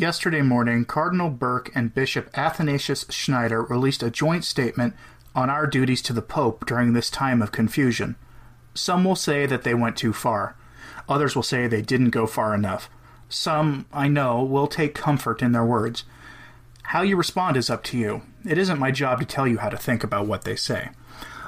[0.00, 4.94] Yesterday morning, Cardinal Burke and Bishop Athanasius Schneider released a joint statement
[5.34, 8.16] on our duties to the Pope during this time of confusion.
[8.72, 10.56] Some will say that they went too far.
[11.06, 12.88] Others will say they didn't go far enough.
[13.28, 16.04] Some, I know, will take comfort in their words.
[16.84, 18.22] How you respond is up to you.
[18.48, 20.88] It isn't my job to tell you how to think about what they say.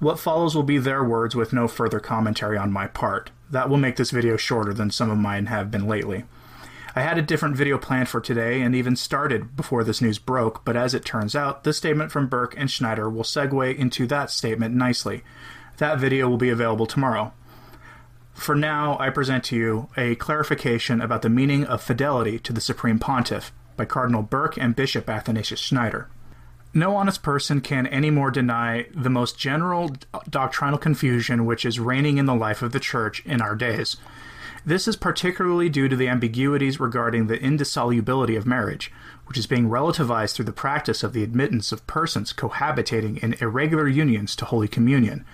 [0.00, 3.30] What follows will be their words with no further commentary on my part.
[3.50, 6.24] That will make this video shorter than some of mine have been lately.
[6.96, 10.64] I had a different video planned for today and even started before this news broke,
[10.64, 14.30] but as it turns out, this statement from Burke and Schneider will segue into that
[14.30, 15.24] statement nicely.
[15.78, 17.32] That video will be available tomorrow.
[18.32, 22.60] For now, I present to you a clarification about the meaning of fidelity to the
[22.60, 26.08] Supreme Pontiff, by Cardinal Burke and Bishop Athanasius Schneider.
[26.72, 29.94] No honest person can any more deny the most general
[30.28, 33.96] doctrinal confusion which is reigning in the life of the Church in our days.
[34.66, 38.90] This is particularly due to the ambiguities regarding the indissolubility of marriage,
[39.26, 43.86] which is being relativized through the practice of the admittance of persons cohabitating in irregular
[43.86, 45.26] unions to Holy Communion,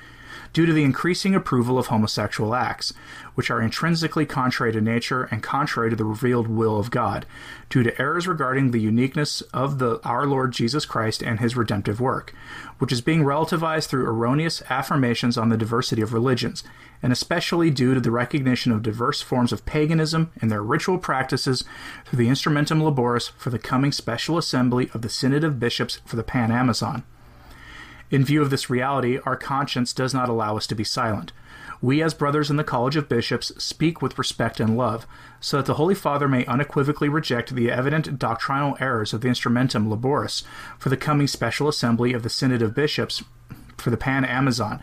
[0.52, 2.92] due to the increasing approval of homosexual acts,
[3.34, 7.26] which are intrinsically contrary to nature and contrary to the revealed will of God,
[7.68, 12.00] due to errors regarding the uniqueness of the our Lord Jesus Christ and his redemptive
[12.00, 12.34] work,
[12.78, 16.64] which is being relativized through erroneous affirmations on the diversity of religions,
[17.02, 21.64] and especially due to the recognition of diverse forms of paganism and their ritual practices
[22.04, 26.16] through the instrumentum laboris for the coming special assembly of the Synod of Bishops for
[26.16, 27.04] the Pan Amazon.
[28.10, 31.32] In view of this reality, our conscience does not allow us to be silent.
[31.80, 35.06] We, as brothers in the College of Bishops, speak with respect and love,
[35.38, 39.88] so that the Holy Father may unequivocally reject the evident doctrinal errors of the Instrumentum
[39.88, 40.42] Laboris
[40.78, 43.22] for the coming special assembly of the Synod of Bishops
[43.78, 44.80] for the Pan Amazon,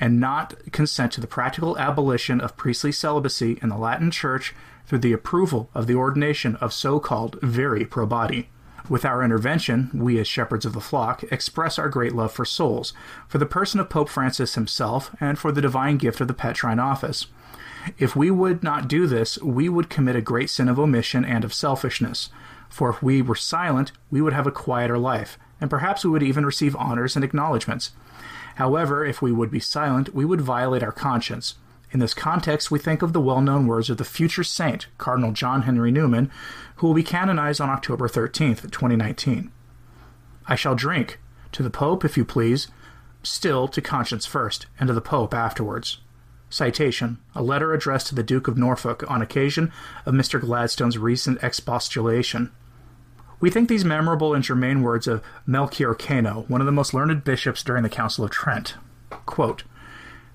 [0.00, 4.54] and not consent to the practical abolition of priestly celibacy in the Latin Church
[4.86, 8.46] through the approval of the ordination of so called viri probati.
[8.88, 12.92] With our intervention, we as shepherds of the flock express our great love for souls,
[13.28, 16.78] for the person of Pope Francis himself, and for the divine gift of the Petrine
[16.78, 17.26] office.
[17.98, 21.44] If we would not do this, we would commit a great sin of omission and
[21.44, 22.30] of selfishness.
[22.68, 26.22] For if we were silent, we would have a quieter life, and perhaps we would
[26.22, 27.92] even receive honors and acknowledgments.
[28.56, 31.54] However, if we would be silent, we would violate our conscience.
[31.92, 35.32] In this context, we think of the well known words of the future saint, Cardinal
[35.32, 36.30] John Henry Newman,
[36.76, 39.50] who will be canonized on October 13th, 2019.
[40.46, 41.18] I shall drink
[41.52, 42.68] to the Pope, if you please,
[43.22, 45.98] still to conscience first, and to the Pope afterwards.
[46.48, 49.72] Citation A letter addressed to the Duke of Norfolk on occasion
[50.06, 50.40] of Mr.
[50.40, 52.50] Gladstone's recent expostulation.
[53.40, 57.24] We think these memorable and germane words of Melchior Cano, one of the most learned
[57.24, 58.74] bishops during the Council of Trent.
[59.26, 59.64] Quote,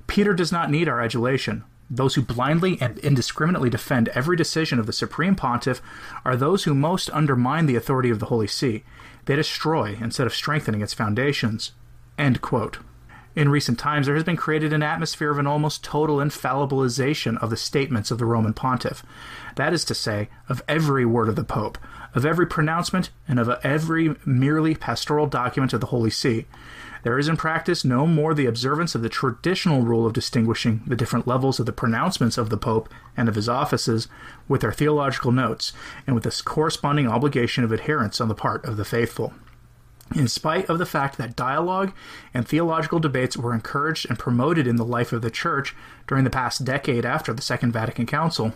[0.07, 1.63] Peter does not need our adulation.
[1.89, 5.81] Those who blindly and indiscriminately defend every decision of the Supreme Pontiff
[6.23, 8.83] are those who most undermine the authority of the Holy See.
[9.25, 11.71] They destroy instead of strengthening its foundations.
[13.35, 17.50] In recent times, there has been created an atmosphere of an almost total infallibilization of
[17.50, 19.03] the statements of the Roman Pontiff.
[19.57, 21.78] That is to say, of every word of the Pope,
[22.13, 26.45] of every pronouncement, and of every merely pastoral document of the Holy See.
[27.03, 30.95] There is in practice no more the observance of the traditional rule of distinguishing the
[30.95, 32.88] different levels of the pronouncements of the Pope
[33.18, 34.07] and of his offices
[34.47, 35.74] with their theological notes,
[36.07, 39.34] and with this corresponding obligation of adherence on the part of the faithful.
[40.13, 41.91] In spite of the fact that dialogue
[42.33, 45.75] and theological debates were encouraged and promoted in the life of the Church
[46.07, 48.53] during the past decade after the Second Vatican Council,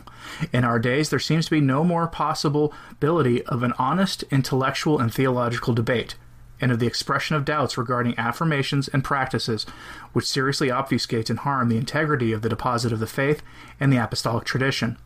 [0.53, 5.11] in our days there seems to be no more possibility of an honest intellectual and
[5.11, 6.15] theological debate
[6.61, 9.65] and of the expression of doubts regarding affirmations and practices
[10.13, 13.41] which seriously obfuscate and harm the integrity of the deposit of the faith
[13.79, 14.97] and the apostolic tradition.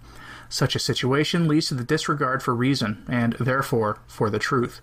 [0.49, 4.81] Such a situation leads to the disregard for reason and, therefore, for the truth.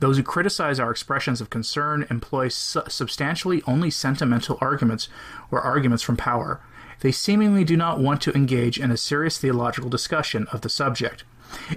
[0.00, 5.08] Those who criticize our expressions of concern employ su- substantially only sentimental arguments
[5.50, 6.60] or arguments from power.
[7.00, 11.24] They seemingly do not want to engage in a serious theological discussion of the subject.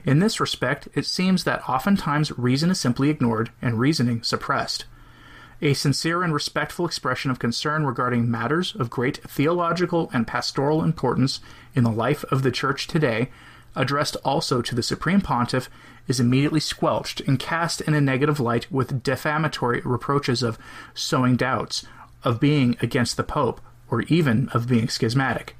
[0.05, 4.85] In this respect, it seems that oftentimes reason is simply ignored and reasoning suppressed.
[5.61, 11.39] A sincere and respectful expression of concern regarding matters of great theological and pastoral importance
[11.73, 13.31] in the life of the Church today,
[13.75, 15.69] addressed also to the Supreme Pontiff,
[16.07, 20.57] is immediately squelched and cast in a negative light with defamatory reproaches of
[20.93, 21.85] sowing doubts,
[22.23, 25.55] of being against the Pope, or even of being schismatic.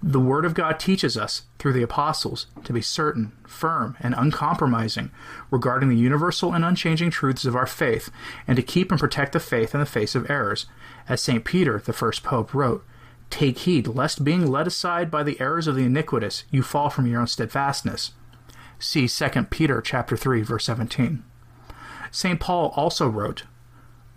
[0.00, 5.10] The Word of God teaches us, through the apostles, to be certain, firm, and uncompromising
[5.50, 8.08] regarding the universal and unchanging truths of our faith,
[8.46, 10.66] and to keep and protect the faith in the face of errors.
[11.08, 11.44] As St.
[11.44, 12.84] Peter, the first pope, wrote,
[13.30, 17.06] Take heed, lest being led aside by the errors of the iniquitous, you fall from
[17.06, 18.12] your own steadfastness.
[18.78, 21.24] See 2 Peter chapter 3 verse 17.
[22.10, 22.40] St.
[22.40, 23.44] Paul also wrote,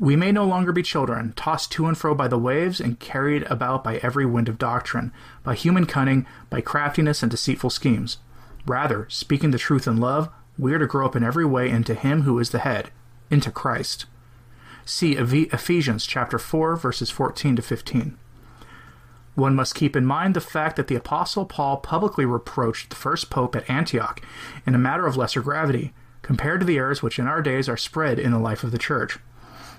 [0.01, 3.43] we may no longer be children, tossed to and fro by the waves and carried
[3.43, 5.13] about by every wind of doctrine,
[5.43, 8.17] by human cunning, by craftiness and deceitful schemes.
[8.65, 11.93] Rather, speaking the truth in love, we are to grow up in every way into
[11.93, 12.89] Him who is the head,
[13.29, 14.07] into Christ.
[14.85, 18.17] See Ephesians chapter 4 verses 14 to 15.
[19.35, 23.29] One must keep in mind the fact that the Apostle Paul publicly reproached the first
[23.29, 24.21] pope at Antioch
[24.65, 27.77] in a matter of lesser gravity, compared to the errors which in our days are
[27.77, 29.19] spread in the life of the Church.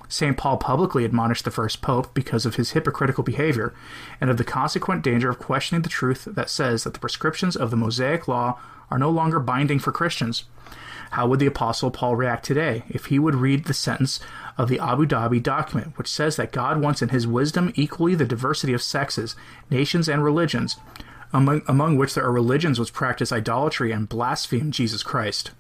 [0.09, 0.37] St.
[0.37, 3.73] Paul publicly admonished the first pope because of his hypocritical behavior
[4.21, 7.71] and of the consequent danger of questioning the truth that says that the prescriptions of
[7.71, 8.61] the Mosaic law
[8.91, 10.45] are no longer binding for Christians.
[11.13, 14.19] How would the Apostle Paul react today if he would read the sentence
[14.57, 18.25] of the Abu Dhabi document, which says that God wants in his wisdom equally the
[18.25, 19.37] diversity of sexes,
[19.69, 20.77] nations, and religions,
[21.31, 25.51] among, among which there are religions which practice idolatry and blaspheme Jesus Christ?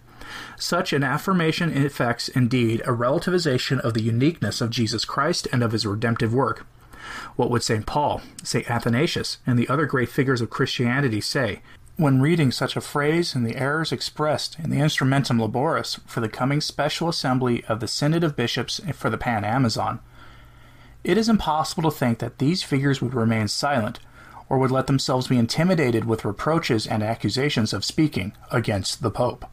[0.56, 5.72] Such an affirmation effects, indeed, a relativization of the uniqueness of Jesus Christ and of
[5.72, 6.66] his redemptive work.
[7.36, 7.84] What would St.
[7.84, 8.70] Paul, St.
[8.70, 11.60] Athanasius, and the other great figures of Christianity say
[12.02, 16.28] when reading such a phrase and the errors expressed in the Instrumentum Laboris for the
[16.28, 20.00] coming special assembly of the Synod of Bishops for the Pan Amazon?
[21.04, 24.00] It is impossible to think that these figures would remain silent
[24.48, 29.46] or would let themselves be intimidated with reproaches and accusations of speaking against the Pope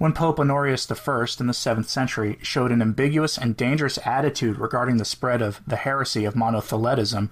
[0.00, 4.96] when Pope Honorius I in the 7th century showed an ambiguous and dangerous attitude regarding
[4.96, 7.28] the spread of the heresy of monotheletism,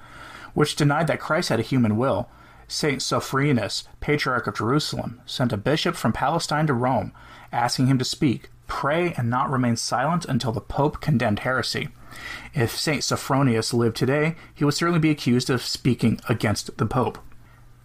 [0.52, 2.28] which denied that Christ had a human will,
[2.69, 3.00] St.
[3.00, 7.12] Sophronius, Patriarch of Jerusalem, sent a bishop from Palestine to Rome,
[7.50, 11.88] asking him to speak, pray, and not remain silent until the Pope condemned heresy.
[12.55, 13.03] If St.
[13.03, 17.19] Sophronius lived today, he would certainly be accused of speaking against the Pope.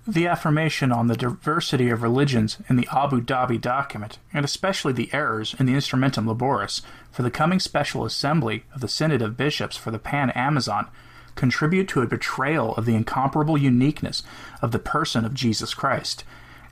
[0.06, 5.10] The affirmation on the diversity of religions in the Abu Dhabi document, and especially the
[5.14, 9.78] errors in the Instrumentum Laboris for the coming special assembly of the Synod of Bishops
[9.78, 10.90] for the Pan Amazon,
[11.36, 14.24] contribute to a betrayal of the incomparable uniqueness
[14.62, 16.24] of the person of Jesus Christ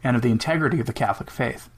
[0.03, 1.69] and of the integrity of the Catholic faith.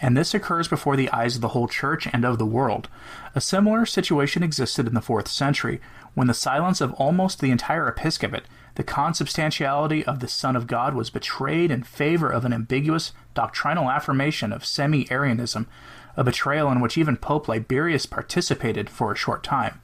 [0.00, 2.88] And this occurs before the eyes of the whole Church and of the world.
[3.34, 5.80] A similar situation existed in the fourth century,
[6.14, 8.44] when the silence of almost the entire episcopate
[8.76, 13.90] the consubstantiality of the Son of God was betrayed in favor of an ambiguous doctrinal
[13.90, 15.66] affirmation of semi Arianism,
[16.14, 19.80] a betrayal in which even Pope Liberius participated for a short time.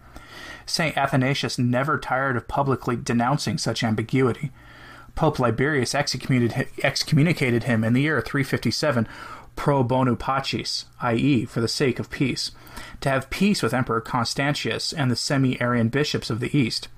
[0.67, 0.97] St.
[0.97, 4.50] Athanasius never tired of publicly denouncing such ambiguity.
[5.15, 9.06] Pope Liberius excommunicated him in the year 357
[9.56, 12.53] pro bono pacis, i.e., for the sake of peace,
[13.00, 16.89] to have peace with Emperor Constantius and the semi Arian bishops of the East.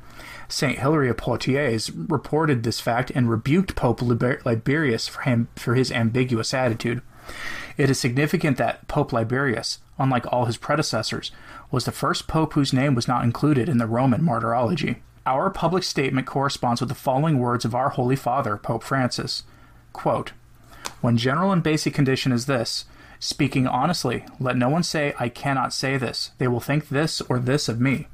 [0.49, 0.79] St.
[0.79, 5.91] Hilary of Poitiers reported this fact and rebuked Pope Liber- Liberius for, him, for his
[5.91, 7.02] ambiguous attitude.
[7.76, 11.32] It is significant that Pope Liberius, unlike all his predecessors,
[11.71, 15.03] was the first pope whose name was not included in the Roman martyrology.
[15.26, 19.43] Our public statement corresponds with the following words of our Holy Father, Pope Francis.
[19.93, 20.32] Quote,
[21.00, 22.85] When general and basic condition is this,
[23.19, 26.32] speaking honestly, let no one say, I cannot say this.
[26.38, 28.09] They will think this or this of me.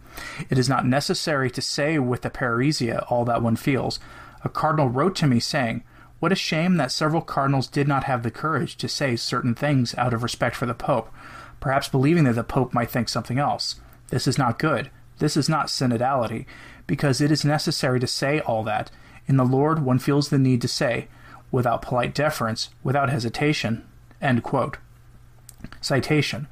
[0.49, 3.99] It is not necessary to say with the parrhesia all that one feels.
[4.45, 5.83] A cardinal wrote to me saying,
[6.21, 9.95] What a shame that several cardinals did not have the courage to say certain things
[9.97, 11.13] out of respect for the Pope,
[11.59, 13.81] perhaps believing that the Pope might think something else.
[14.09, 14.91] This is not good.
[15.19, 16.47] This is not synodality,
[16.87, 18.91] because it is necessary to say all that.
[19.27, 21.09] In the Lord, one feels the need to say,
[21.51, 23.85] without polite deference, without hesitation.
[25.81, 26.47] Citation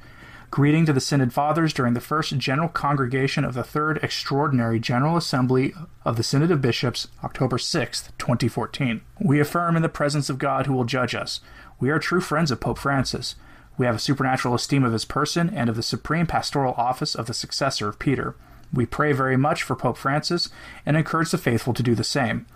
[0.51, 5.15] greeting to the Synod Fathers during the first General Congregation of the Third Extraordinary General
[5.15, 9.01] Assembly of the Synod of Bishops, October 6, 2014.
[9.19, 11.39] We affirm in the presence of God who will judge us.
[11.79, 13.35] We are true friends of Pope Francis.
[13.77, 17.27] We have a supernatural esteem of his person and of the supreme pastoral office of
[17.27, 18.35] the successor of Peter.
[18.73, 20.49] We pray very much for Pope Francis
[20.85, 22.47] and encourage the faithful to do the same.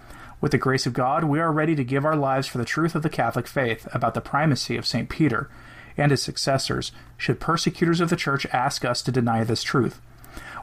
[0.41, 2.95] With the grace of God, we are ready to give our lives for the truth
[2.95, 5.07] of the Catholic faith about the primacy of St.
[5.09, 5.49] Peter
[5.97, 10.01] and his successors, should persecutors of the Church ask us to deny this truth.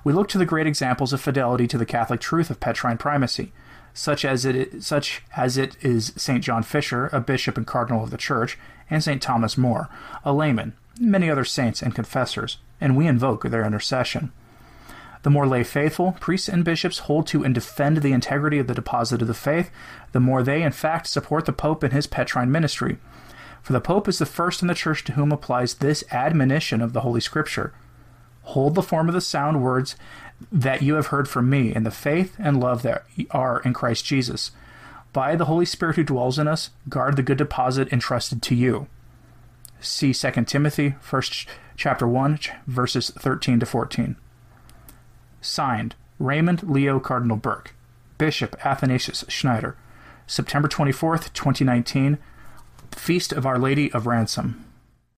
[0.03, 3.53] We look to the great examples of fidelity to the Catholic truth of Petrine primacy,
[3.93, 6.43] such as it, such as it is St.
[6.43, 8.59] John Fisher, a bishop and cardinal of the Church,
[8.89, 9.21] and St.
[9.21, 9.89] Thomas More,
[10.25, 14.33] a layman, many other saints and confessors, and we invoke their intercession.
[15.23, 18.75] The more lay faithful, priests and bishops hold to and defend the integrity of the
[18.75, 19.71] deposit of the faith,
[20.13, 22.99] the more they, in fact, support the Pope in his Petrine ministry,
[23.63, 26.93] for the Pope is the first in the Church to whom applies this admonition of
[26.93, 27.73] the Holy Scripture
[28.43, 29.97] Hold the form of the sound words
[30.51, 34.05] that you have heard from me in the faith and love that are in Christ
[34.05, 34.51] Jesus.
[35.13, 38.87] By the Holy Spirit who dwells in us, guard the good deposit entrusted to you.
[39.81, 44.17] See 2 Timothy, first chapter 1, verses 13 to 14.
[45.41, 47.75] Signed, Raymond Leo Cardinal Burke,
[48.19, 49.77] Bishop Athanasius Schneider,
[50.27, 52.19] September 24th, 2019,
[52.95, 54.65] Feast of Our Lady of Ransom.